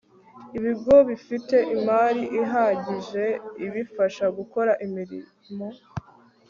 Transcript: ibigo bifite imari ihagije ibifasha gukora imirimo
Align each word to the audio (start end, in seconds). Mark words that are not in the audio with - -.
ibigo 0.57 0.95
bifite 1.09 1.57
imari 1.75 2.23
ihagije 2.41 3.25
ibifasha 3.65 4.25
gukora 4.37 4.71
imirimo 4.85 5.33